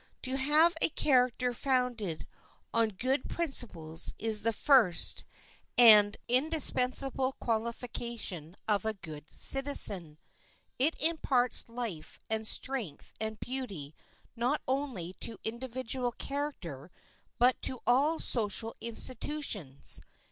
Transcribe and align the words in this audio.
To 0.23 0.35
have 0.35 0.73
a 0.81 0.89
character 0.89 1.53
founded 1.53 2.25
on 2.73 2.89
good 2.89 3.29
principles 3.29 4.15
is 4.17 4.41
the 4.41 4.51
first 4.51 5.23
and 5.77 6.17
indispensable 6.27 7.33
qualification 7.33 8.55
of 8.67 8.83
a 8.83 8.95
good 8.95 9.29
citizen. 9.31 10.17
It 10.79 10.99
imparts 10.99 11.69
life 11.69 12.17
and 12.31 12.47
strength 12.47 13.13
and 13.21 13.39
beauty 13.39 13.93
not 14.35 14.63
only 14.67 15.13
to 15.19 15.37
individual 15.43 16.13
character, 16.13 16.89
but 17.37 17.61
to 17.61 17.79
all 17.85 18.19
social 18.19 18.75
institutions. 18.81 20.01